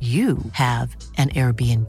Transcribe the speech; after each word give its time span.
you 0.00 0.36
have 0.52 0.94
an 1.16 1.30
Airbnb. 1.30 1.88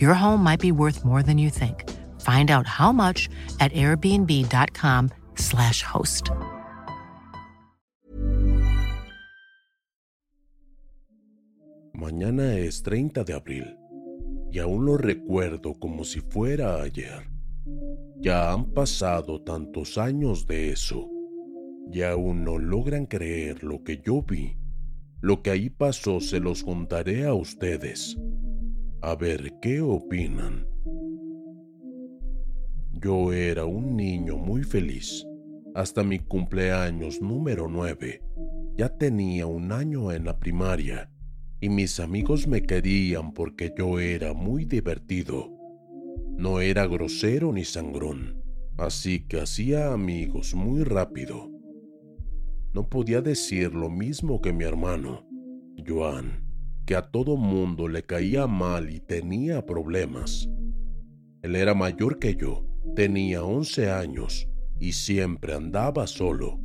Your 0.00 0.14
home 0.14 0.44
might 0.44 0.60
be 0.60 0.70
worth 0.70 1.04
more 1.04 1.24
than 1.24 1.38
you 1.38 1.50
think. 1.50 1.90
Find 2.20 2.52
out 2.52 2.68
how 2.68 2.92
much 2.92 3.28
at 3.58 3.72
airbnb.com/slash 3.72 5.82
host. 5.82 6.30
Mañana 11.94 12.58
es 12.58 12.82
30 12.82 13.24
de 13.24 13.34
abril 13.34 13.76
y 14.50 14.58
aún 14.58 14.84
lo 14.86 14.96
recuerdo 14.98 15.74
como 15.74 16.04
si 16.04 16.20
fuera 16.20 16.82
ayer. 16.82 17.28
Ya 18.18 18.52
han 18.52 18.72
pasado 18.72 19.42
tantos 19.42 19.98
años 19.98 20.46
de 20.46 20.70
eso 20.70 21.08
y 21.92 22.02
aún 22.02 22.44
no 22.44 22.58
logran 22.58 23.06
creer 23.06 23.64
lo 23.64 23.82
que 23.82 24.00
yo 24.04 24.22
vi. 24.22 24.56
Lo 25.22 25.40
que 25.40 25.50
ahí 25.50 25.70
pasó 25.70 26.18
se 26.18 26.40
los 26.40 26.64
contaré 26.64 27.24
a 27.26 27.32
ustedes. 27.32 28.18
A 29.00 29.14
ver 29.14 29.52
qué 29.62 29.80
opinan. 29.80 30.66
Yo 32.90 33.32
era 33.32 33.64
un 33.64 33.96
niño 33.96 34.36
muy 34.36 34.64
feliz. 34.64 35.24
Hasta 35.76 36.02
mi 36.02 36.18
cumpleaños 36.18 37.22
número 37.22 37.68
9. 37.68 38.20
Ya 38.76 38.88
tenía 38.88 39.46
un 39.46 39.70
año 39.70 40.10
en 40.10 40.24
la 40.24 40.40
primaria 40.40 41.08
y 41.60 41.68
mis 41.68 42.00
amigos 42.00 42.48
me 42.48 42.62
querían 42.64 43.32
porque 43.32 43.72
yo 43.78 44.00
era 44.00 44.34
muy 44.34 44.64
divertido. 44.64 45.56
No 46.36 46.60
era 46.60 46.88
grosero 46.88 47.52
ni 47.52 47.64
sangrón, 47.64 48.42
así 48.76 49.20
que 49.28 49.40
hacía 49.40 49.92
amigos 49.92 50.52
muy 50.56 50.82
rápido. 50.82 51.48
No 52.74 52.88
podía 52.88 53.20
decir 53.20 53.74
lo 53.74 53.90
mismo 53.90 54.40
que 54.40 54.52
mi 54.52 54.64
hermano, 54.64 55.26
Joan, 55.86 56.44
que 56.86 56.96
a 56.96 57.02
todo 57.02 57.36
mundo 57.36 57.86
le 57.86 58.02
caía 58.02 58.46
mal 58.46 58.90
y 58.90 59.00
tenía 59.00 59.66
problemas. 59.66 60.48
Él 61.42 61.56
era 61.56 61.74
mayor 61.74 62.18
que 62.18 62.34
yo, 62.34 62.64
tenía 62.96 63.44
11 63.44 63.90
años 63.90 64.48
y 64.80 64.92
siempre 64.92 65.54
andaba 65.54 66.06
solo. 66.06 66.58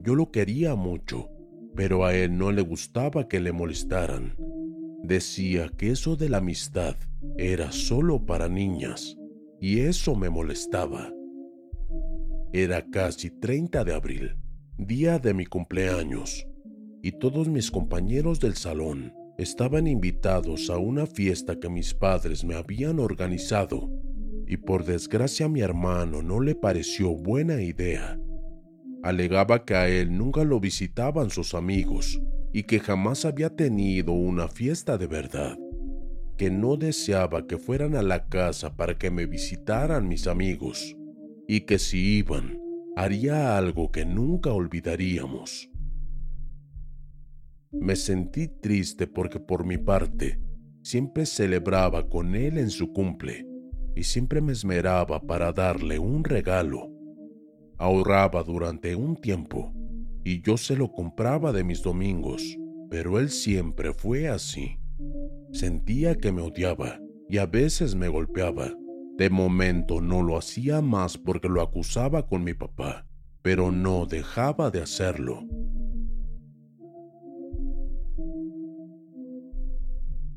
Yo 0.00 0.14
lo 0.14 0.30
quería 0.30 0.74
mucho, 0.74 1.30
pero 1.74 2.04
a 2.04 2.14
él 2.14 2.36
no 2.36 2.52
le 2.52 2.62
gustaba 2.62 3.28
que 3.28 3.40
le 3.40 3.52
molestaran. 3.52 4.36
Decía 5.02 5.70
que 5.76 5.90
eso 5.90 6.16
de 6.16 6.28
la 6.28 6.38
amistad 6.38 6.96
era 7.36 7.72
solo 7.72 8.24
para 8.26 8.48
niñas, 8.48 9.16
y 9.60 9.80
eso 9.80 10.16
me 10.16 10.28
molestaba. 10.28 11.12
Era 12.52 12.84
casi 12.90 13.30
30 13.30 13.84
de 13.84 13.94
abril, 13.94 14.36
día 14.78 15.20
de 15.20 15.34
mi 15.34 15.46
cumpleaños, 15.46 16.46
y 17.00 17.12
todos 17.12 17.48
mis 17.48 17.70
compañeros 17.70 18.40
del 18.40 18.54
salón 18.54 19.14
estaban 19.38 19.86
invitados 19.86 20.68
a 20.68 20.78
una 20.78 21.06
fiesta 21.06 21.60
que 21.60 21.68
mis 21.68 21.94
padres 21.94 22.44
me 22.44 22.56
habían 22.56 22.98
organizado, 22.98 23.88
y 24.48 24.56
por 24.56 24.84
desgracia 24.84 25.46
a 25.46 25.48
mi 25.48 25.60
hermano 25.60 26.22
no 26.22 26.40
le 26.40 26.56
pareció 26.56 27.14
buena 27.14 27.62
idea. 27.62 28.18
Alegaba 29.04 29.64
que 29.64 29.76
a 29.76 29.88
él 29.88 30.16
nunca 30.16 30.42
lo 30.42 30.58
visitaban 30.58 31.30
sus 31.30 31.54
amigos 31.54 32.20
y 32.52 32.64
que 32.64 32.80
jamás 32.80 33.24
había 33.24 33.50
tenido 33.50 34.12
una 34.12 34.48
fiesta 34.48 34.98
de 34.98 35.06
verdad, 35.06 35.56
que 36.36 36.50
no 36.50 36.76
deseaba 36.76 37.46
que 37.46 37.58
fueran 37.58 37.94
a 37.94 38.02
la 38.02 38.26
casa 38.26 38.76
para 38.76 38.98
que 38.98 39.10
me 39.10 39.26
visitaran 39.26 40.08
mis 40.08 40.26
amigos, 40.26 40.96
y 41.46 41.60
que 41.60 41.78
si 41.78 42.18
iban, 42.18 42.63
haría 42.96 43.56
algo 43.56 43.90
que 43.90 44.04
nunca 44.04 44.52
olvidaríamos. 44.52 45.70
Me 47.72 47.96
sentí 47.96 48.48
triste 48.48 49.06
porque 49.06 49.40
por 49.40 49.66
mi 49.66 49.78
parte 49.78 50.38
siempre 50.82 51.26
celebraba 51.26 52.08
con 52.08 52.34
él 52.34 52.58
en 52.58 52.70
su 52.70 52.92
cumple 52.92 53.46
y 53.96 54.04
siempre 54.04 54.40
me 54.40 54.52
esmeraba 54.52 55.20
para 55.20 55.52
darle 55.52 55.98
un 55.98 56.22
regalo. 56.24 56.90
Ahorraba 57.78 58.42
durante 58.44 58.94
un 58.94 59.16
tiempo 59.16 59.72
y 60.22 60.40
yo 60.42 60.56
se 60.56 60.76
lo 60.76 60.92
compraba 60.92 61.52
de 61.52 61.64
mis 61.64 61.82
domingos, 61.82 62.56
pero 62.90 63.18
él 63.18 63.30
siempre 63.30 63.92
fue 63.92 64.28
así. 64.28 64.78
Sentía 65.52 66.14
que 66.14 66.30
me 66.30 66.42
odiaba 66.42 67.00
y 67.28 67.38
a 67.38 67.46
veces 67.46 67.94
me 67.94 68.08
golpeaba. 68.08 68.72
De 69.16 69.30
momento 69.30 70.00
no 70.00 70.22
lo 70.22 70.36
hacía 70.36 70.80
más 70.80 71.16
porque 71.16 71.48
lo 71.48 71.62
acusaba 71.62 72.26
con 72.26 72.42
mi 72.42 72.54
papá, 72.54 73.06
pero 73.42 73.70
no 73.70 74.06
dejaba 74.06 74.70
de 74.70 74.82
hacerlo. 74.82 75.46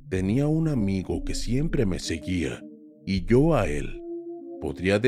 Tenía 0.09 0.47
un 0.47 0.69
amigo 0.69 1.25
que 1.25 1.35
siempre 1.35 1.85
me 1.85 1.99
seguía 1.99 2.63
y 3.05 3.25
yo 3.25 3.55
a 3.55 3.67
él. 3.67 4.01
Podría, 4.61 4.99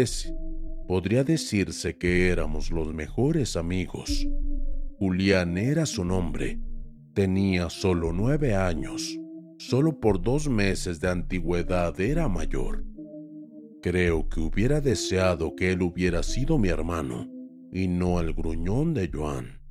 decirse 1.24 1.98
que 1.98 2.30
éramos 2.30 2.70
los 2.72 2.94
mejores 2.94 3.56
amigos. 3.56 4.28
Julián 4.98 5.58
era 5.58 5.86
su 5.86 6.04
nombre. 6.04 6.60
Tenía 7.14 7.70
solo 7.70 8.12
nueve 8.12 8.56
años. 8.56 9.18
Solo 9.58 10.00
por 10.00 10.22
dos 10.22 10.50
meses 10.50 11.00
de 11.00 11.10
antigüedad 11.10 12.00
era 12.00 12.28
mayor. 12.28 12.84
Creo 13.82 14.28
que 14.28 14.42
hubiera 14.42 14.82
deseado 14.82 15.56
que 15.56 15.72
él 15.72 15.82
hubiera 15.82 16.22
sido 16.22 16.58
mi 16.58 16.68
hermano 16.68 17.30
y 17.72 17.88
no 17.88 18.20
el 18.20 18.34
gruñón 18.34 18.94
de 18.94 19.10
Joan. 19.12 19.62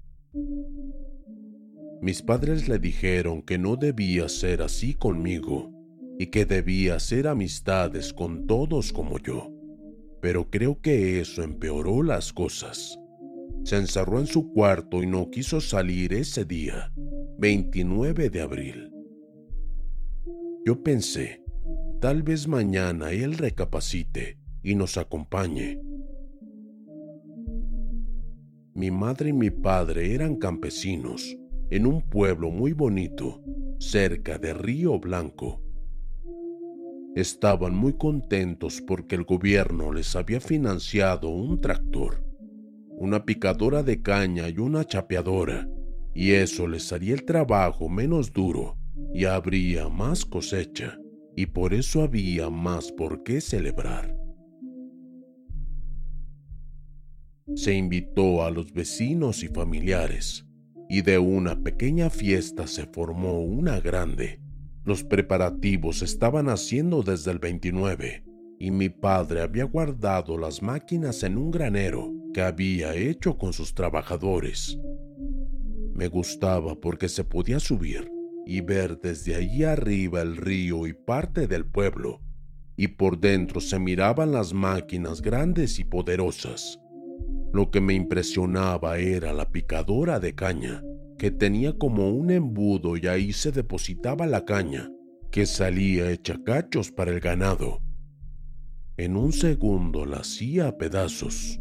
Mis 2.00 2.22
padres 2.22 2.68
le 2.68 2.78
dijeron 2.78 3.42
que 3.42 3.58
no 3.58 3.76
debía 3.76 4.28
ser 4.28 4.62
así 4.62 4.94
conmigo 4.94 5.72
y 6.18 6.28
que 6.28 6.46
debía 6.46 6.94
hacer 6.94 7.28
amistades 7.28 8.14
con 8.14 8.46
todos 8.46 8.92
como 8.92 9.18
yo. 9.18 9.52
Pero 10.22 10.48
creo 10.48 10.80
que 10.80 11.20
eso 11.20 11.42
empeoró 11.42 12.02
las 12.02 12.32
cosas. 12.32 12.98
Se 13.64 13.76
encerró 13.76 14.20
en 14.20 14.26
su 14.26 14.52
cuarto 14.52 15.02
y 15.02 15.06
no 15.06 15.30
quiso 15.30 15.60
salir 15.60 16.14
ese 16.14 16.44
día, 16.44 16.92
29 17.38 18.30
de 18.30 18.40
abril. 18.40 18.90
Yo 20.64 20.82
pensé, 20.82 21.42
tal 22.00 22.22
vez 22.22 22.46
mañana 22.46 23.10
él 23.10 23.36
recapacite 23.36 24.38
y 24.62 24.74
nos 24.74 24.96
acompañe. 24.96 25.80
Mi 28.74 28.90
madre 28.90 29.30
y 29.30 29.32
mi 29.32 29.50
padre 29.50 30.14
eran 30.14 30.36
campesinos 30.36 31.36
en 31.70 31.86
un 31.86 32.02
pueblo 32.02 32.50
muy 32.50 32.72
bonito, 32.72 33.42
cerca 33.78 34.38
de 34.38 34.54
Río 34.54 34.98
Blanco. 35.00 35.60
Estaban 37.16 37.74
muy 37.74 37.94
contentos 37.94 38.80
porque 38.80 39.16
el 39.16 39.24
gobierno 39.24 39.92
les 39.92 40.14
había 40.14 40.40
financiado 40.40 41.28
un 41.28 41.60
tractor, 41.60 42.24
una 42.90 43.24
picadora 43.24 43.82
de 43.82 44.00
caña 44.00 44.48
y 44.48 44.58
una 44.58 44.84
chapeadora, 44.84 45.68
y 46.14 46.30
eso 46.32 46.68
les 46.68 46.92
haría 46.92 47.14
el 47.14 47.24
trabajo 47.24 47.88
menos 47.88 48.32
duro 48.32 48.76
y 49.12 49.24
habría 49.24 49.88
más 49.88 50.24
cosecha, 50.24 50.98
y 51.38 51.46
por 51.46 51.72
eso 51.72 52.02
había 52.02 52.50
más 52.50 52.90
por 52.90 53.22
qué 53.22 53.40
celebrar. 53.40 54.12
Se 57.54 57.74
invitó 57.74 58.42
a 58.44 58.50
los 58.50 58.72
vecinos 58.72 59.44
y 59.44 59.46
familiares, 59.46 60.44
y 60.88 61.02
de 61.02 61.18
una 61.18 61.62
pequeña 61.62 62.10
fiesta 62.10 62.66
se 62.66 62.86
formó 62.86 63.38
una 63.38 63.78
grande. 63.78 64.40
Los 64.84 65.04
preparativos 65.04 66.02
estaban 66.02 66.48
haciendo 66.48 67.04
desde 67.04 67.30
el 67.30 67.38
29, 67.38 68.24
y 68.58 68.72
mi 68.72 68.88
padre 68.88 69.42
había 69.42 69.62
guardado 69.62 70.38
las 70.38 70.60
máquinas 70.60 71.22
en 71.22 71.38
un 71.38 71.52
granero 71.52 72.12
que 72.34 72.42
había 72.42 72.96
hecho 72.96 73.38
con 73.38 73.52
sus 73.52 73.74
trabajadores. 73.74 74.76
Me 75.94 76.08
gustaba 76.08 76.74
porque 76.74 77.08
se 77.08 77.22
podía 77.22 77.60
subir 77.60 78.17
y 78.48 78.62
ver 78.62 78.98
desde 78.98 79.34
allí 79.34 79.62
arriba 79.62 80.22
el 80.22 80.38
río 80.38 80.86
y 80.86 80.94
parte 80.94 81.46
del 81.46 81.66
pueblo, 81.66 82.22
y 82.78 82.88
por 82.88 83.20
dentro 83.20 83.60
se 83.60 83.78
miraban 83.78 84.32
las 84.32 84.54
máquinas 84.54 85.20
grandes 85.20 85.78
y 85.78 85.84
poderosas. 85.84 86.80
Lo 87.52 87.70
que 87.70 87.82
me 87.82 87.92
impresionaba 87.92 88.96
era 88.96 89.34
la 89.34 89.50
picadora 89.50 90.18
de 90.18 90.34
caña, 90.34 90.82
que 91.18 91.30
tenía 91.30 91.76
como 91.76 92.08
un 92.08 92.30
embudo 92.30 92.96
y 92.96 93.06
ahí 93.06 93.34
se 93.34 93.52
depositaba 93.52 94.26
la 94.26 94.46
caña, 94.46 94.90
que 95.30 95.44
salía 95.44 96.10
hecha 96.10 96.42
cachos 96.42 96.90
para 96.90 97.10
el 97.10 97.20
ganado. 97.20 97.82
En 98.96 99.14
un 99.14 99.34
segundo 99.34 100.06
la 100.06 100.20
hacía 100.20 100.68
a 100.68 100.78
pedazos. 100.78 101.60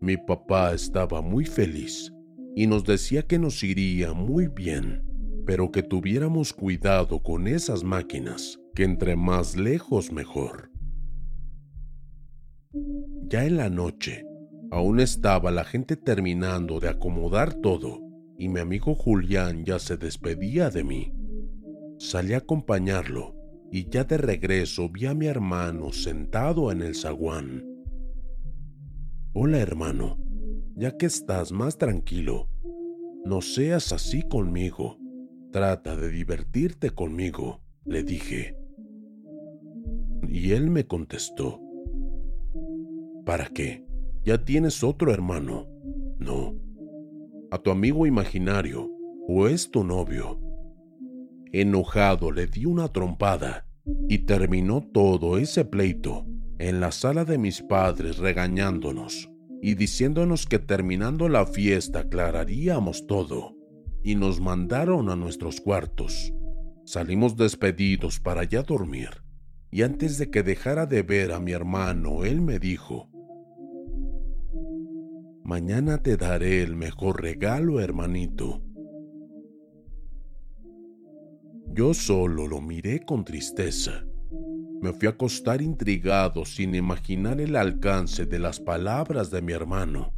Mi 0.00 0.16
papá 0.16 0.74
estaba 0.74 1.22
muy 1.22 1.44
feliz 1.44 2.12
y 2.56 2.66
nos 2.66 2.82
decía 2.82 3.22
que 3.22 3.38
nos 3.38 3.62
iría 3.62 4.14
muy 4.14 4.48
bien 4.48 5.11
pero 5.46 5.70
que 5.70 5.82
tuviéramos 5.82 6.52
cuidado 6.52 7.22
con 7.22 7.46
esas 7.46 7.84
máquinas, 7.84 8.58
que 8.74 8.84
entre 8.84 9.16
más 9.16 9.56
lejos 9.56 10.12
mejor. 10.12 10.70
Ya 13.28 13.44
en 13.44 13.56
la 13.56 13.68
noche, 13.68 14.24
aún 14.70 15.00
estaba 15.00 15.50
la 15.50 15.64
gente 15.64 15.96
terminando 15.96 16.80
de 16.80 16.88
acomodar 16.88 17.54
todo 17.54 18.00
y 18.38 18.48
mi 18.48 18.60
amigo 18.60 18.94
Julián 18.94 19.64
ya 19.64 19.78
se 19.78 19.96
despedía 19.96 20.70
de 20.70 20.84
mí. 20.84 21.12
Salí 21.98 22.34
a 22.34 22.38
acompañarlo 22.38 23.34
y 23.70 23.88
ya 23.88 24.04
de 24.04 24.18
regreso 24.18 24.88
vi 24.88 25.06
a 25.06 25.14
mi 25.14 25.26
hermano 25.26 25.92
sentado 25.92 26.72
en 26.72 26.82
el 26.82 26.94
zaguán. 26.94 27.64
Hola 29.34 29.58
hermano, 29.58 30.18
ya 30.74 30.96
que 30.96 31.06
estás 31.06 31.52
más 31.52 31.78
tranquilo, 31.78 32.48
no 33.24 33.40
seas 33.40 33.92
así 33.92 34.22
conmigo. 34.28 34.98
Trata 35.52 35.96
de 35.96 36.08
divertirte 36.08 36.92
conmigo, 36.92 37.60
le 37.84 38.02
dije. 38.02 38.56
Y 40.26 40.52
él 40.52 40.70
me 40.70 40.86
contestó, 40.86 41.60
¿para 43.26 43.48
qué? 43.48 43.84
Ya 44.24 44.46
tienes 44.46 44.82
otro 44.82 45.12
hermano. 45.12 45.68
No. 46.18 46.54
A 47.50 47.58
tu 47.58 47.70
amigo 47.70 48.06
imaginario, 48.06 48.90
o 49.28 49.46
es 49.46 49.70
tu 49.70 49.84
novio. 49.84 50.40
Enojado 51.52 52.30
le 52.30 52.46
di 52.46 52.64
una 52.64 52.88
trompada 52.88 53.66
y 54.08 54.20
terminó 54.20 54.80
todo 54.80 55.36
ese 55.36 55.66
pleito 55.66 56.24
en 56.58 56.80
la 56.80 56.92
sala 56.92 57.26
de 57.26 57.36
mis 57.36 57.60
padres 57.60 58.16
regañándonos 58.16 59.30
y 59.60 59.74
diciéndonos 59.74 60.46
que 60.46 60.58
terminando 60.58 61.28
la 61.28 61.44
fiesta 61.44 62.00
aclararíamos 62.00 63.06
todo 63.06 63.61
y 64.02 64.14
nos 64.14 64.40
mandaron 64.40 65.08
a 65.10 65.16
nuestros 65.16 65.60
cuartos. 65.60 66.32
Salimos 66.84 67.36
despedidos 67.36 68.20
para 68.20 68.44
ya 68.44 68.62
dormir, 68.62 69.22
y 69.70 69.82
antes 69.82 70.18
de 70.18 70.30
que 70.30 70.42
dejara 70.42 70.86
de 70.86 71.02
ver 71.02 71.32
a 71.32 71.40
mi 71.40 71.52
hermano, 71.52 72.24
él 72.24 72.40
me 72.40 72.58
dijo, 72.58 73.08
Mañana 75.44 76.02
te 76.02 76.16
daré 76.16 76.62
el 76.62 76.76
mejor 76.76 77.20
regalo, 77.20 77.80
hermanito. 77.80 78.62
Yo 81.74 81.94
solo 81.94 82.46
lo 82.46 82.60
miré 82.60 83.00
con 83.00 83.24
tristeza. 83.24 84.04
Me 84.80 84.92
fui 84.92 85.08
a 85.08 85.12
acostar 85.12 85.62
intrigado 85.62 86.44
sin 86.44 86.74
imaginar 86.74 87.40
el 87.40 87.56
alcance 87.56 88.26
de 88.26 88.38
las 88.38 88.60
palabras 88.60 89.30
de 89.30 89.42
mi 89.42 89.52
hermano. 89.52 90.12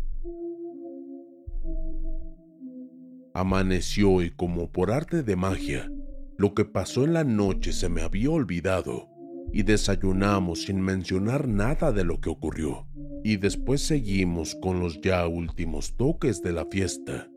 Amaneció 3.37 4.23
y 4.23 4.31
como 4.31 4.71
por 4.71 4.93
arte 4.93 5.25
de 5.25 5.35
magia, 5.35 5.91
lo 6.39 6.55
que 6.55 6.65
pasó 6.65 7.03
en 7.03 7.15
la 7.15 7.25
noche 7.25 7.73
se 7.73 7.89
me 7.89 8.03
había 8.03 8.31
olvidado 8.31 9.09
y 9.53 9.65
desayunamos 9.65 10.63
sin 10.63 10.81
mencionar 10.81 11.49
nada 11.49 11.91
de 11.91 12.05
lo 12.05 12.21
que 12.21 12.31
ocurrió 12.31 12.87
y 13.25 13.39
después 13.39 13.81
seguimos 13.81 14.55
con 14.55 14.79
los 14.79 15.01
ya 15.01 15.27
últimos 15.27 15.97
toques 15.97 16.43
de 16.43 16.53
la 16.53 16.67
fiesta. 16.67 17.29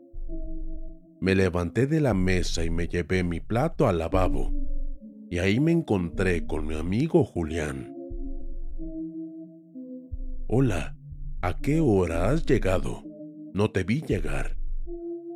Me 1.20 1.34
levanté 1.34 1.88
de 1.88 2.00
la 2.00 2.14
mesa 2.14 2.64
y 2.64 2.70
me 2.70 2.86
llevé 2.86 3.24
mi 3.24 3.40
plato 3.40 3.88
al 3.88 3.98
lavabo 3.98 4.52
y 5.28 5.38
ahí 5.38 5.58
me 5.58 5.72
encontré 5.72 6.46
con 6.46 6.64
mi 6.64 6.76
amigo 6.76 7.24
Julián. 7.24 7.92
Hola, 10.46 10.96
¿a 11.42 11.56
qué 11.58 11.80
hora 11.80 12.30
has 12.30 12.46
llegado? 12.46 13.02
No 13.52 13.72
te 13.72 13.82
vi 13.82 14.00
llegar. 14.02 14.57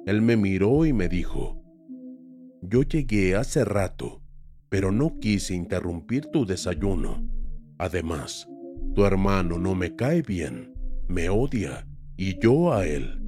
Él 0.06 0.20
me 0.22 0.36
miró 0.36 0.84
y 0.84 0.92
me 0.92 1.08
dijo, 1.08 1.62
yo 2.60 2.82
llegué 2.82 3.34
hace 3.36 3.64
rato, 3.64 4.22
pero 4.68 4.90
no 4.90 5.18
quise 5.18 5.54
interrumpir 5.54 6.26
tu 6.26 6.46
desayuno. 6.46 7.28
Además, 7.78 8.48
tu 8.94 9.04
hermano 9.04 9.58
no 9.58 9.74
me 9.74 9.94
cae 9.94 10.22
bien, 10.22 10.74
me 11.08 11.28
odia, 11.28 11.86
y 12.16 12.38
yo 12.38 12.72
a 12.72 12.86
él. 12.86 13.20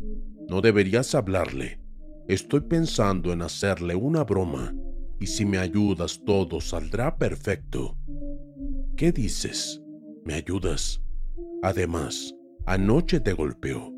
No 0.48 0.60
deberías 0.60 1.14
hablarle. 1.14 1.80
Estoy 2.28 2.60
pensando 2.62 3.32
en 3.32 3.42
hacerle 3.42 3.94
una 3.94 4.24
broma, 4.24 4.74
y 5.20 5.26
si 5.26 5.44
me 5.44 5.58
ayudas 5.58 6.20
todo 6.24 6.60
saldrá 6.60 7.16
perfecto. 7.16 7.96
¿Qué 8.96 9.12
dices? 9.12 9.80
¿Me 10.24 10.34
ayudas? 10.34 11.02
Además, 11.62 12.34
anoche 12.66 13.20
te 13.20 13.32
golpeó. 13.32 13.93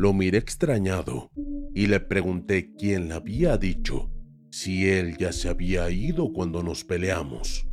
Lo 0.00 0.14
miré 0.14 0.38
extrañado 0.38 1.30
y 1.74 1.86
le 1.86 2.00
pregunté 2.00 2.70
quién 2.74 3.08
le 3.08 3.14
había 3.16 3.58
dicho 3.58 4.08
si 4.50 4.88
él 4.88 5.18
ya 5.18 5.30
se 5.30 5.50
había 5.50 5.90
ido 5.90 6.32
cuando 6.32 6.62
nos 6.62 6.84
peleamos. 6.84 7.66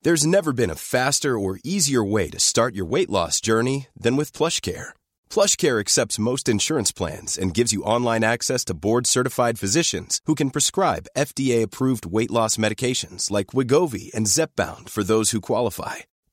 There's 0.00 0.24
never 0.24 0.54
been 0.54 0.70
a 0.70 0.74
faster 0.74 1.38
or 1.38 1.58
easier 1.64 2.02
way 2.02 2.30
to 2.30 2.40
start 2.40 2.74
your 2.74 2.86
weight 2.86 3.10
loss 3.10 3.42
journey 3.42 3.88
than 3.94 4.16
with 4.16 4.32
PlushCare. 4.32 4.94
PlushCare 5.28 5.78
accepts 5.78 6.18
most 6.18 6.48
insurance 6.48 6.90
plans 6.92 7.36
and 7.36 7.52
gives 7.52 7.74
you 7.74 7.82
online 7.82 8.24
access 8.24 8.64
to 8.64 8.72
board-certified 8.72 9.58
physicians 9.58 10.22
who 10.24 10.34
can 10.34 10.48
prescribe 10.48 11.08
FDA-approved 11.14 12.06
weight 12.06 12.30
loss 12.30 12.56
medications 12.56 13.30
like 13.30 13.48
Wigovi 13.48 14.14
and 14.14 14.24
Zepbound 14.26 14.88
for 14.88 15.04
those 15.04 15.32
who 15.32 15.42
qualify. 15.42 16.06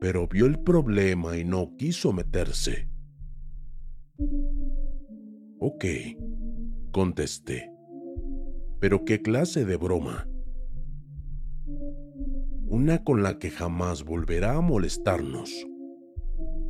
pero 0.00 0.28
vio 0.28 0.46
el 0.46 0.58
problema 0.60 1.36
y 1.36 1.44
no 1.44 1.76
quiso 1.76 2.12
meterse. 2.12 2.88
Ok, 5.58 5.84
contesté. 6.92 7.70
Pero 8.80 9.04
¿qué 9.04 9.22
clase 9.22 9.64
de 9.64 9.76
broma? 9.76 10.28
Una 12.66 13.02
con 13.02 13.22
la 13.22 13.38
que 13.38 13.50
jamás 13.50 14.04
volverá 14.04 14.56
a 14.56 14.60
molestarnos. 14.60 15.50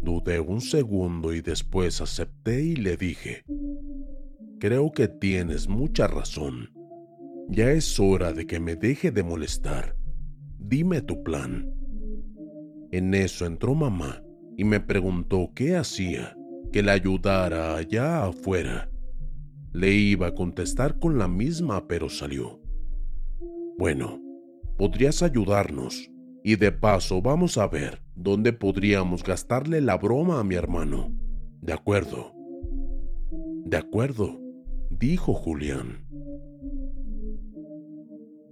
Dudé 0.02 0.38
un 0.38 0.61
segundo 0.61 1.33
y 1.33 1.40
después 1.40 2.00
acepté 2.00 2.62
y 2.62 2.76
le 2.76 2.97
dije, 2.97 3.43
creo 4.61 4.93
que 4.93 5.09
tienes 5.09 5.69
mucha 5.69 6.07
razón. 6.07 6.71
Ya 7.49 7.73
es 7.73 7.99
hora 7.99 8.33
de 8.33 8.47
que 8.47 8.61
me 8.61 8.76
deje 8.76 9.11
de 9.11 9.23
molestar. 9.23 9.97
Dime 10.59 11.02
tu 11.02 11.23
plan. 11.23 11.75
En 12.94 13.12
eso 13.12 13.44
entró 13.44 13.74
mamá 13.74 14.22
y 14.56 14.62
me 14.62 14.78
preguntó 14.78 15.50
qué 15.52 15.74
hacía, 15.74 16.36
que 16.70 16.80
la 16.80 16.92
ayudara 16.92 17.74
allá 17.74 18.26
afuera. 18.26 18.88
Le 19.72 19.90
iba 19.90 20.28
a 20.28 20.34
contestar 20.36 21.00
con 21.00 21.18
la 21.18 21.26
misma, 21.26 21.88
pero 21.88 22.08
salió. 22.08 22.60
Bueno, 23.78 24.20
podrías 24.78 25.24
ayudarnos, 25.24 26.08
y 26.44 26.54
de 26.54 26.70
paso 26.70 27.20
vamos 27.20 27.58
a 27.58 27.66
ver 27.66 28.00
dónde 28.14 28.52
podríamos 28.52 29.24
gastarle 29.24 29.80
la 29.80 29.96
broma 29.96 30.38
a 30.38 30.44
mi 30.44 30.54
hermano. 30.54 31.12
De 31.62 31.72
acuerdo. 31.72 32.32
De 33.64 33.76
acuerdo, 33.76 34.40
dijo 34.88 35.34
Julián. 35.34 36.06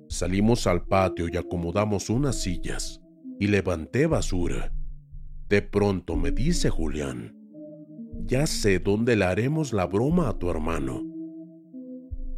Salimos 0.08 0.66
al 0.66 0.84
patio 0.84 1.28
y 1.32 1.37
acomodamos 1.37 2.11
unas 2.11 2.42
sillas 2.42 3.01
y 3.38 3.46
levanté 3.48 4.06
basura. 4.06 4.72
De 5.48 5.62
pronto 5.62 6.16
me 6.16 6.30
dice 6.30 6.70
Julián, 6.70 7.36
ya 8.26 8.46
sé 8.46 8.78
dónde 8.78 9.16
le 9.16 9.24
haremos 9.24 9.72
la 9.72 9.86
broma 9.86 10.28
a 10.28 10.38
tu 10.38 10.50
hermano. 10.50 11.02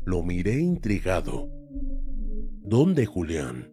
Lo 0.04 0.22
miré 0.22 0.58
intrigado. 0.60 1.50
¿Dónde, 2.62 3.06
Julián? 3.06 3.70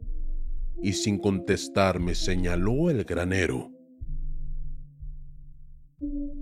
Y 0.82 0.94
sin 0.94 1.18
contestar 1.18 2.00
me 2.00 2.16
señaló 2.16 2.90
el 2.90 3.04
granero. 3.04 3.72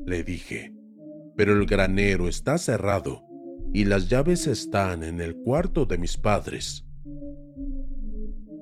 Le 0.06 0.24
dije, 0.24 0.74
pero 1.36 1.54
el 1.54 1.66
granero 1.66 2.28
está 2.28 2.58
cerrado 2.58 3.24
y 3.74 3.86
las 3.86 4.10
llaves 4.10 4.48
están 4.48 5.04
en 5.04 5.22
el 5.22 5.36
cuarto 5.36 5.86
de 5.86 5.98
mis 5.98 6.18
padres. 6.18 6.86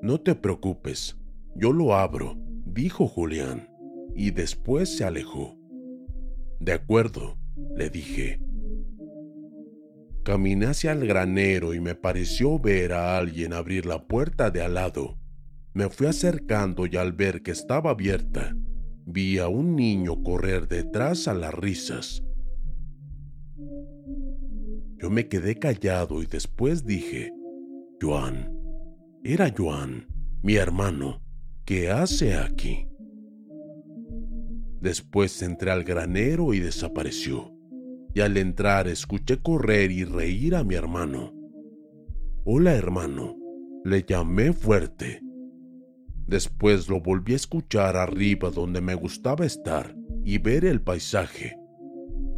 No 0.02 0.20
te 0.20 0.36
preocupes, 0.36 1.18
yo 1.58 1.74
lo 1.74 1.96
abro, 1.96 2.36
dijo 2.66 3.08
Julián, 3.08 3.68
y 4.16 4.32
después 4.32 4.96
se 4.96 5.04
alejó. 5.04 5.58
De 6.60 6.74
acuerdo, 6.74 7.38
le 7.76 7.90
dije. 7.90 8.40
Caminé 10.24 10.68
hacia 10.68 10.92
el 10.92 11.08
granero 11.08 11.74
y 11.74 11.80
me 11.80 11.96
pareció 11.96 12.60
ver 12.60 12.94
a 12.94 13.18
alguien 13.18 13.54
abrir 13.54 13.86
la 13.86 14.08
puerta 14.08 14.52
de 14.52 14.62
al 14.62 14.76
lado. 14.76 15.18
Me 15.74 15.90
fui 15.90 16.08
acercando 16.08 16.86
y 16.86 16.98
al 16.98 17.14
ver 17.14 17.42
que 17.42 17.52
estaba 17.52 17.92
abierta, 17.92 18.56
vi 19.06 19.40
a 19.40 19.48
un 19.48 19.76
niño 19.76 20.22
correr 20.22 20.68
detrás 20.68 21.28
a 21.28 21.34
las 21.34 21.54
risas. 21.54 22.24
Yo 25.00 25.10
me 25.10 25.28
quedé 25.28 25.56
callado 25.56 26.22
y 26.22 26.26
después 26.26 26.86
dije, 26.86 27.32
Joan, 28.02 28.52
era 29.24 29.54
Joan, 29.56 30.08
mi 30.44 30.56
hermano. 30.56 31.27
¿Qué 31.68 31.90
hace 31.90 32.34
aquí? 32.34 32.88
Después 34.80 35.42
entré 35.42 35.70
al 35.70 35.84
granero 35.84 36.54
y 36.54 36.62
desapareció. 36.62 37.54
Y 38.14 38.22
al 38.22 38.38
entrar 38.38 38.88
escuché 38.88 39.42
correr 39.42 39.92
y 39.92 40.06
reír 40.06 40.56
a 40.56 40.64
mi 40.64 40.76
hermano. 40.76 41.34
Hola 42.46 42.74
hermano, 42.74 43.36
le 43.84 44.06
llamé 44.08 44.54
fuerte. 44.54 45.22
Después 46.26 46.88
lo 46.88 47.02
volví 47.02 47.34
a 47.34 47.36
escuchar 47.36 47.98
arriba 47.98 48.50
donde 48.50 48.80
me 48.80 48.96
gustaba 48.96 49.46
estar 49.46 49.94
y 50.24 50.38
ver 50.38 50.64
el 50.64 50.82
paisaje. 50.82 51.60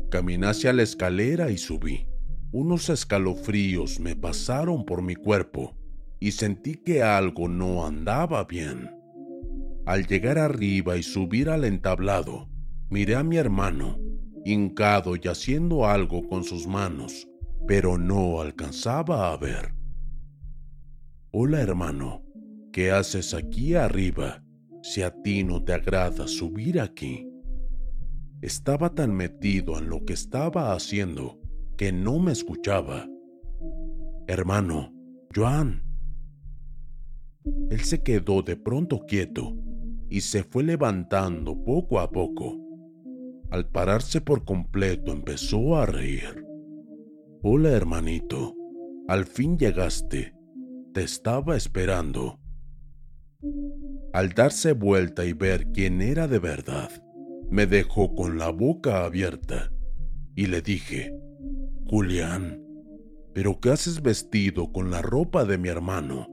Caminé 0.09 0.47
hacia 0.47 0.73
la 0.73 0.81
escalera 0.81 1.51
y 1.51 1.59
subí. 1.59 2.07
Unos 2.51 2.89
escalofríos 2.89 3.99
me 3.99 4.15
pasaron 4.15 4.85
por 4.85 5.03
mi 5.03 5.13
cuerpo 5.13 5.77
y 6.19 6.31
sentí 6.31 6.77
que 6.77 7.03
algo 7.03 7.47
no 7.47 7.85
andaba 7.85 8.43
bien. 8.45 8.98
Al 9.89 10.05
llegar 10.05 10.37
arriba 10.37 10.97
y 10.97 11.01
subir 11.01 11.49
al 11.49 11.65
entablado, 11.65 12.47
miré 12.91 13.15
a 13.15 13.23
mi 13.23 13.37
hermano, 13.37 13.97
hincado 14.45 15.15
y 15.15 15.27
haciendo 15.27 15.87
algo 15.87 16.27
con 16.27 16.43
sus 16.43 16.67
manos, 16.67 17.27
pero 17.67 17.97
no 17.97 18.39
alcanzaba 18.39 19.33
a 19.33 19.37
ver. 19.37 19.73
Hola 21.31 21.59
hermano, 21.61 22.23
¿qué 22.71 22.91
haces 22.91 23.33
aquí 23.33 23.73
arriba 23.73 24.43
si 24.83 25.01
a 25.01 25.09
ti 25.23 25.43
no 25.43 25.63
te 25.63 25.73
agrada 25.73 26.27
subir 26.27 26.79
aquí? 26.79 27.27
Estaba 28.43 28.93
tan 28.93 29.11
metido 29.11 29.79
en 29.79 29.89
lo 29.89 30.05
que 30.05 30.13
estaba 30.13 30.73
haciendo 30.73 31.41
que 31.77 31.91
no 31.91 32.19
me 32.19 32.31
escuchaba. 32.31 33.07
Hermano, 34.27 34.93
Joan, 35.35 35.81
él 37.71 37.79
se 37.79 38.03
quedó 38.03 38.43
de 38.43 38.55
pronto 38.55 38.99
quieto 39.07 39.55
y 40.09 40.21
se 40.21 40.43
fue 40.43 40.63
levantando 40.63 41.63
poco 41.63 41.99
a 41.99 42.09
poco. 42.09 42.57
Al 43.51 43.67
pararse 43.67 44.21
por 44.21 44.45
completo 44.45 45.11
empezó 45.11 45.75
a 45.75 45.85
reír. 45.85 46.45
Hola 47.41 47.69
hermanito, 47.69 48.55
al 49.07 49.25
fin 49.25 49.57
llegaste. 49.57 50.33
Te 50.93 51.03
estaba 51.03 51.55
esperando. 51.55 52.39
Al 54.13 54.29
darse 54.29 54.73
vuelta 54.73 55.25
y 55.25 55.33
ver 55.33 55.67
quién 55.71 56.01
era 56.01 56.27
de 56.27 56.39
verdad, 56.39 56.89
me 57.49 57.65
dejó 57.65 58.15
con 58.15 58.37
la 58.37 58.49
boca 58.49 59.05
abierta 59.05 59.71
y 60.35 60.47
le 60.47 60.61
dije, 60.61 61.13
Julián, 61.85 62.63
¿pero 63.33 63.59
qué 63.59 63.71
haces 63.71 64.01
vestido 64.01 64.71
con 64.71 64.91
la 64.91 65.01
ropa 65.01 65.45
de 65.45 65.57
mi 65.57 65.69
hermano? 65.69 66.27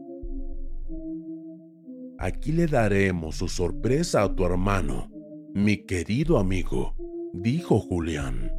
Aquí 2.18 2.52
le 2.52 2.66
daremos 2.66 3.36
su 3.36 3.48
sorpresa 3.48 4.22
a 4.22 4.34
tu 4.34 4.46
hermano, 4.46 5.10
mi 5.54 5.84
querido 5.84 6.38
amigo, 6.38 6.94
dijo 7.34 7.78
Julián. 7.78 8.50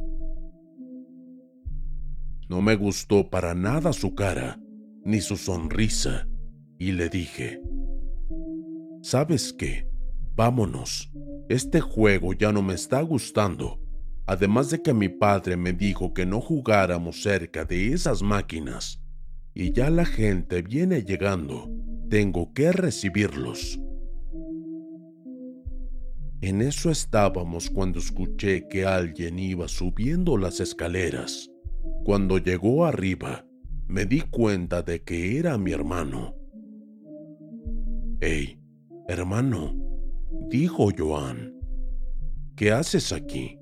No 2.48 2.62
me 2.62 2.76
gustó 2.76 3.28
para 3.28 3.54
nada 3.54 3.92
su 3.92 4.14
cara, 4.14 4.60
ni 5.04 5.20
su 5.20 5.36
sonrisa, 5.36 6.28
y 6.78 6.92
le 6.92 7.08
dije, 7.08 7.60
¿sabes 9.02 9.52
qué? 9.52 9.88
Vámonos, 10.36 11.12
este 11.48 11.80
juego 11.80 12.34
ya 12.34 12.52
no 12.52 12.62
me 12.62 12.74
está 12.74 13.02
gustando, 13.02 13.80
además 14.24 14.70
de 14.70 14.82
que 14.82 14.94
mi 14.94 15.08
padre 15.08 15.56
me 15.56 15.72
dijo 15.72 16.14
que 16.14 16.24
no 16.24 16.40
jugáramos 16.40 17.22
cerca 17.22 17.64
de 17.64 17.92
esas 17.92 18.22
máquinas, 18.22 19.02
y 19.52 19.72
ya 19.72 19.90
la 19.90 20.04
gente 20.04 20.62
viene 20.62 21.02
llegando. 21.02 21.68
Tengo 22.08 22.54
que 22.54 22.72
recibirlos. 22.72 23.78
En 26.40 26.62
eso 26.62 26.90
estábamos 26.90 27.68
cuando 27.68 27.98
escuché 27.98 28.66
que 28.66 28.86
alguien 28.86 29.38
iba 29.38 29.68
subiendo 29.68 30.38
las 30.38 30.60
escaleras. 30.60 31.50
Cuando 32.04 32.38
llegó 32.38 32.86
arriba, 32.86 33.44
me 33.88 34.06
di 34.06 34.22
cuenta 34.22 34.80
de 34.80 35.02
que 35.02 35.38
era 35.38 35.58
mi 35.58 35.72
hermano. 35.72 36.34
Hey, 38.22 38.58
hermano, 39.06 39.74
dijo 40.48 40.88
Joan, 40.96 41.52
¿qué 42.56 42.72
haces 42.72 43.12
aquí? 43.12 43.58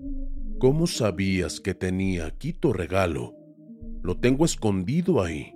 ¿Cómo 0.60 0.86
sabías 0.86 1.60
que 1.60 1.74
tenía 1.74 2.26
aquí 2.26 2.52
tu 2.52 2.72
regalo? 2.72 3.34
Lo 4.04 4.16
tengo 4.16 4.44
escondido 4.44 5.20
ahí 5.20 5.55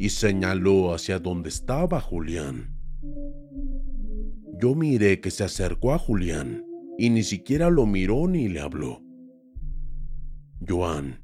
y 0.00 0.08
señaló 0.08 0.94
hacia 0.94 1.18
donde 1.18 1.50
estaba 1.50 2.00
Julián. 2.00 2.74
Yo 4.58 4.74
miré 4.74 5.20
que 5.20 5.30
se 5.30 5.44
acercó 5.44 5.92
a 5.92 5.98
Julián 5.98 6.64
y 6.96 7.10
ni 7.10 7.22
siquiera 7.22 7.68
lo 7.68 7.84
miró 7.84 8.26
ni 8.26 8.48
le 8.48 8.60
habló. 8.60 9.02
Joan, 10.66 11.22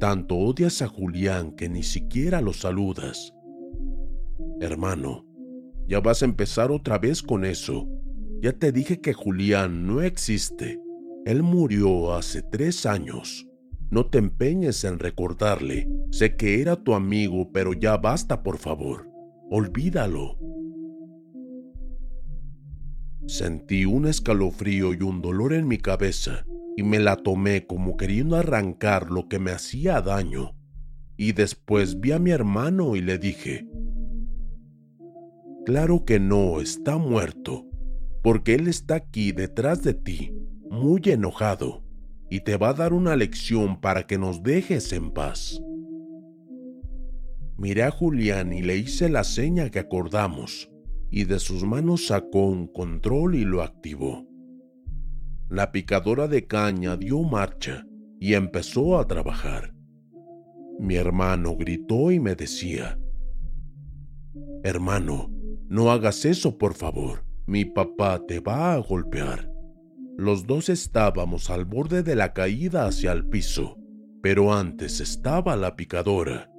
tanto 0.00 0.34
odias 0.36 0.82
a 0.82 0.88
Julián 0.88 1.52
que 1.52 1.68
ni 1.68 1.84
siquiera 1.84 2.40
lo 2.40 2.52
saludas. 2.52 3.32
Hermano, 4.60 5.24
ya 5.86 6.00
vas 6.00 6.22
a 6.22 6.24
empezar 6.24 6.72
otra 6.72 6.98
vez 6.98 7.22
con 7.22 7.44
eso. 7.44 7.88
Ya 8.42 8.52
te 8.52 8.72
dije 8.72 9.00
que 9.00 9.12
Julián 9.12 9.86
no 9.86 10.02
existe. 10.02 10.80
Él 11.24 11.44
murió 11.44 12.14
hace 12.14 12.42
tres 12.42 12.84
años. 12.84 13.47
No 13.90 14.06
te 14.06 14.18
empeñes 14.18 14.84
en 14.84 14.98
recordarle. 14.98 15.88
Sé 16.10 16.36
que 16.36 16.60
era 16.60 16.76
tu 16.76 16.94
amigo, 16.94 17.50
pero 17.52 17.72
ya 17.72 17.96
basta, 17.96 18.42
por 18.42 18.58
favor. 18.58 19.08
Olvídalo. 19.50 20.36
Sentí 23.26 23.84
un 23.84 24.06
escalofrío 24.06 24.92
y 24.94 25.02
un 25.02 25.22
dolor 25.22 25.52
en 25.52 25.68
mi 25.68 25.78
cabeza 25.78 26.44
y 26.76 26.82
me 26.82 26.98
la 26.98 27.16
tomé 27.16 27.66
como 27.66 27.96
queriendo 27.96 28.36
arrancar 28.36 29.10
lo 29.10 29.28
que 29.28 29.38
me 29.38 29.50
hacía 29.50 30.00
daño. 30.00 30.54
Y 31.16 31.32
después 31.32 31.98
vi 31.98 32.12
a 32.12 32.18
mi 32.18 32.30
hermano 32.30 32.94
y 32.94 33.00
le 33.00 33.18
dije, 33.18 33.66
Claro 35.66 36.04
que 36.04 36.20
no, 36.20 36.60
está 36.60 36.96
muerto, 36.96 37.66
porque 38.22 38.54
él 38.54 38.68
está 38.68 38.94
aquí 38.94 39.32
detrás 39.32 39.82
de 39.82 39.92
ti, 39.92 40.32
muy 40.70 41.02
enojado, 41.04 41.82
y 42.30 42.40
te 42.40 42.56
va 42.56 42.70
a 42.70 42.74
dar 42.74 42.92
una 42.92 43.16
lección 43.16 43.80
para 43.80 44.06
que 44.06 44.18
nos 44.18 44.42
dejes 44.42 44.92
en 44.92 45.10
paz. 45.10 45.60
Miré 47.56 47.82
a 47.82 47.90
Julián 47.90 48.52
y 48.52 48.62
le 48.62 48.76
hice 48.76 49.08
la 49.08 49.24
seña 49.24 49.70
que 49.70 49.78
acordamos, 49.78 50.70
y 51.10 51.24
de 51.24 51.38
sus 51.38 51.64
manos 51.64 52.06
sacó 52.06 52.46
un 52.46 52.66
control 52.66 53.34
y 53.34 53.44
lo 53.44 53.62
activó. 53.62 54.26
La 55.48 55.72
picadora 55.72 56.28
de 56.28 56.46
caña 56.46 56.96
dio 56.96 57.22
marcha 57.22 57.86
y 58.20 58.34
empezó 58.34 58.98
a 58.98 59.06
trabajar. 59.06 59.74
Mi 60.78 60.96
hermano 60.96 61.56
gritó 61.56 62.12
y 62.12 62.20
me 62.20 62.34
decía, 62.34 62.98
Hermano, 64.62 65.30
no 65.68 65.90
hagas 65.90 66.24
eso 66.24 66.58
por 66.58 66.74
favor, 66.74 67.24
mi 67.46 67.64
papá 67.64 68.22
te 68.26 68.40
va 68.40 68.74
a 68.74 68.78
golpear. 68.78 69.47
Los 70.18 70.48
dos 70.48 70.68
estábamos 70.68 71.48
al 71.48 71.64
borde 71.64 72.02
de 72.02 72.16
la 72.16 72.32
caída 72.32 72.86
hacia 72.86 73.12
el 73.12 73.24
piso, 73.28 73.78
pero 74.20 74.52
antes 74.52 74.98
estaba 74.98 75.54
la 75.54 75.76
picadora. 75.76 76.50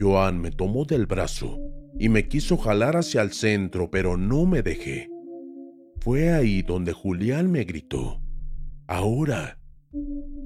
Joan 0.00 0.40
me 0.40 0.50
tomó 0.50 0.86
del 0.86 1.04
brazo 1.04 1.60
y 1.98 2.08
me 2.08 2.28
quiso 2.28 2.56
jalar 2.56 2.96
hacia 2.96 3.20
el 3.20 3.32
centro, 3.32 3.90
pero 3.90 4.16
no 4.16 4.46
me 4.46 4.62
dejé. 4.62 5.10
Fue 6.00 6.32
ahí 6.32 6.62
donde 6.62 6.94
Julián 6.94 7.50
me 7.50 7.64
gritó, 7.64 8.22
ahora. 8.86 9.60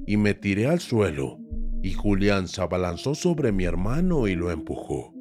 Y 0.05 0.17
me 0.17 0.33
tiré 0.33 0.67
al 0.67 0.81
suelo, 0.81 1.39
y 1.81 1.93
Julián 1.93 2.49
se 2.49 2.61
abalanzó 2.61 3.15
sobre 3.15 3.53
mi 3.53 3.63
hermano 3.63 4.27
y 4.27 4.35
lo 4.35 4.51
empujó. 4.51 5.13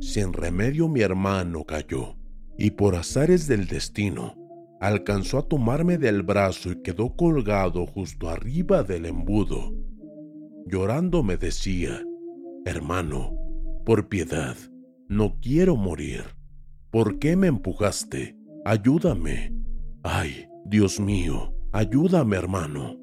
Sin 0.00 0.32
remedio 0.32 0.86
mi 0.86 1.00
hermano 1.00 1.64
cayó, 1.64 2.16
y 2.58 2.70
por 2.70 2.94
azares 2.94 3.46
del 3.46 3.66
destino, 3.66 4.34
alcanzó 4.80 5.38
a 5.38 5.42
tomarme 5.42 5.98
del 5.98 6.22
brazo 6.22 6.72
y 6.72 6.82
quedó 6.82 7.14
colgado 7.16 7.86
justo 7.86 8.28
arriba 8.28 8.82
del 8.82 9.06
embudo. 9.06 9.72
Llorando 10.66 11.22
me 11.22 11.36
decía, 11.36 12.02
hermano, 12.64 13.36
por 13.84 14.08
piedad, 14.08 14.56
no 15.08 15.38
quiero 15.40 15.76
morir. 15.76 16.24
¿Por 16.90 17.18
qué 17.18 17.36
me 17.36 17.46
empujaste? 17.46 18.36
Ayúdame. 18.64 19.54
Ay, 20.02 20.46
Dios 20.64 20.98
mío, 20.98 21.54
ayúdame, 21.72 22.36
hermano. 22.36 22.98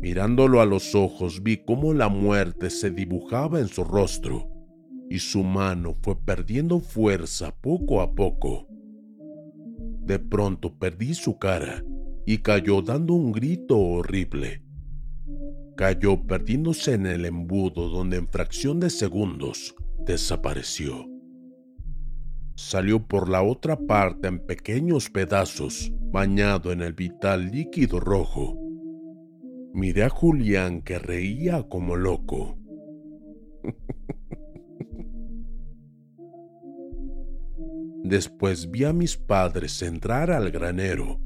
Mirándolo 0.00 0.60
a 0.60 0.66
los 0.66 0.94
ojos 0.94 1.42
vi 1.42 1.58
cómo 1.64 1.92
la 1.92 2.08
muerte 2.08 2.70
se 2.70 2.90
dibujaba 2.90 3.60
en 3.60 3.68
su 3.68 3.82
rostro 3.82 4.55
y 5.08 5.18
su 5.18 5.42
mano 5.42 5.94
fue 6.02 6.16
perdiendo 6.16 6.80
fuerza 6.80 7.54
poco 7.54 8.00
a 8.00 8.14
poco. 8.14 8.66
De 10.04 10.18
pronto 10.18 10.78
perdí 10.78 11.14
su 11.14 11.38
cara 11.38 11.84
y 12.26 12.38
cayó 12.38 12.82
dando 12.82 13.14
un 13.14 13.32
grito 13.32 13.78
horrible 13.78 14.66
cayó 15.76 16.22
perdiéndose 16.26 16.94
en 16.94 17.06
el 17.06 17.26
embudo 17.26 17.88
donde 17.90 18.16
en 18.16 18.26
fracción 18.26 18.80
de 18.80 18.90
segundos 18.90 19.76
desapareció. 20.04 21.06
Salió 22.56 23.06
por 23.06 23.28
la 23.28 23.42
otra 23.42 23.76
parte 23.76 24.28
en 24.28 24.38
pequeños 24.38 25.10
pedazos, 25.10 25.92
bañado 26.10 26.72
en 26.72 26.80
el 26.80 26.94
vital 26.94 27.50
líquido 27.50 28.00
rojo. 28.00 28.58
Miré 29.74 30.04
a 30.04 30.08
Julián 30.08 30.80
que 30.80 30.98
reía 30.98 31.62
como 31.64 31.96
loco. 31.96 32.56
Después 38.08 38.70
vi 38.70 38.84
a 38.84 38.92
mis 38.92 39.16
padres 39.16 39.82
entrar 39.82 40.30
al 40.30 40.52
granero. 40.52 41.18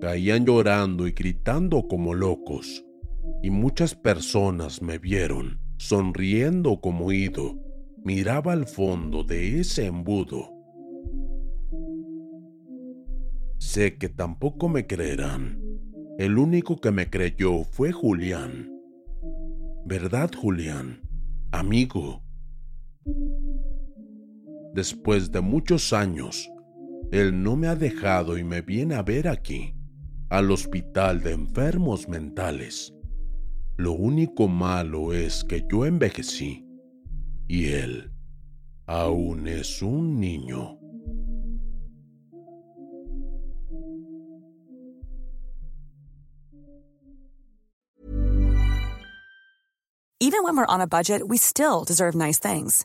Caían 0.00 0.44
llorando 0.44 1.06
y 1.06 1.12
gritando 1.12 1.88
como 1.88 2.14
locos 2.14 2.84
y 3.42 3.50
muchas 3.50 3.94
personas 3.94 4.82
me 4.82 4.98
vieron 4.98 5.58
sonriendo 5.78 6.78
como 6.82 7.10
ido. 7.10 7.58
Miraba 8.04 8.52
al 8.52 8.66
fondo 8.66 9.24
de 9.24 9.60
ese 9.60 9.86
embudo. 9.86 10.52
Sé 13.58 13.96
que 13.96 14.10
tampoco 14.10 14.68
me 14.68 14.86
creerán. 14.86 15.58
El 16.18 16.36
único 16.36 16.80
que 16.80 16.90
me 16.90 17.08
creyó 17.08 17.64
fue 17.64 17.92
Julián. 17.92 18.70
¿Verdad, 19.86 20.30
Julián? 20.36 21.00
Amigo. 21.50 22.22
Después 24.74 25.32
de 25.32 25.40
muchos 25.40 25.92
años, 25.92 26.48
él 27.10 27.42
no 27.42 27.56
me 27.56 27.66
ha 27.66 27.74
dejado 27.74 28.38
y 28.38 28.44
me 28.44 28.60
viene 28.62 28.94
a 28.94 29.02
ver 29.02 29.26
aquí, 29.26 29.74
al 30.28 30.50
hospital 30.50 31.22
de 31.22 31.32
enfermos 31.32 32.08
mentales. 32.08 32.94
Lo 33.76 33.92
único 33.92 34.46
malo 34.46 35.12
es 35.12 35.42
que 35.42 35.66
yo 35.68 35.86
envejecí 35.86 36.64
y 37.48 37.66
él 37.70 38.12
aún 38.86 39.48
es 39.48 39.82
un 39.82 40.20
niño. 40.20 40.76
Even 50.22 50.44
when 50.44 50.54
we're 50.54 50.66
on 50.66 50.80
a 50.80 50.86
budget, 50.86 51.26
we 51.26 51.38
still 51.38 51.82
deserve 51.82 52.14
nice 52.14 52.38
things. 52.38 52.84